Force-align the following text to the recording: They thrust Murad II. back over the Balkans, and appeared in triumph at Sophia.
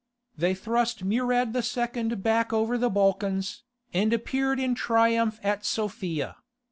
They 0.35 0.55
thrust 0.55 1.03
Murad 1.03 1.55
II. 1.55 2.03
back 2.15 2.51
over 2.51 2.75
the 2.75 2.89
Balkans, 2.89 3.61
and 3.93 4.11
appeared 4.11 4.59
in 4.59 4.73
triumph 4.73 5.39
at 5.43 5.63
Sophia. 5.63 6.37